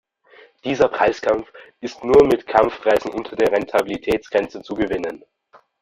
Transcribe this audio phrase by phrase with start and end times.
[0.63, 1.47] Dieser Preiskampf
[1.79, 5.23] ist nur mit Kampfpreisen unter der Rentabilitätsgrenze zu gewinnen.